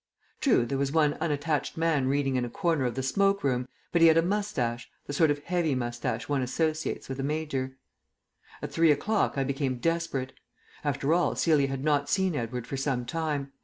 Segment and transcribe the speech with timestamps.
[0.39, 4.01] True, there was one unattached man reading in a corner of the smoke room, but
[4.01, 7.77] he had a moustache the sort of heavy moustache one associates with a major.
[8.63, 10.33] At three o'clock I became desperate.
[10.83, 13.51] After all, Celia had not seen Edward for some time.